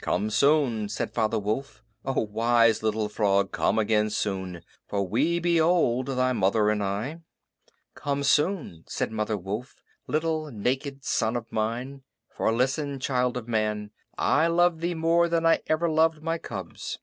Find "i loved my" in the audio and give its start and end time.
15.86-16.38